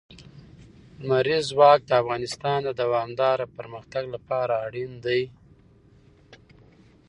لمریز 1.07 1.43
ځواک 1.51 1.79
د 1.85 1.91
افغانستان 2.01 2.59
د 2.63 2.69
دوامداره 2.81 3.45
پرمختګ 3.57 4.03
لپاره 4.15 4.53
اړین 4.67 4.91
دي. 5.05 5.21